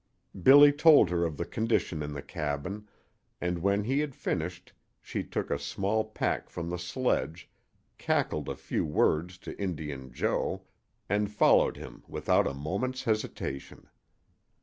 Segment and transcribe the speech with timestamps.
[0.41, 2.87] Billy told her of the condition in the cabin,
[3.39, 7.47] and when he had finished she took a small pack from the sledge,
[7.99, 10.63] cackled a few words to Indian Joe,
[11.07, 13.89] and followed him without a moment's hesitation.